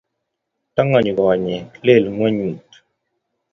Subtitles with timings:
[0.75, 2.69] Tongonyi konyek, lel ngwonyut